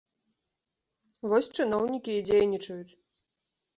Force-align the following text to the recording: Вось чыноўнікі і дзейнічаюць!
Вось 1.33 1.51
чыноўнікі 1.59 2.11
і 2.17 2.25
дзейнічаюць! 2.31 2.93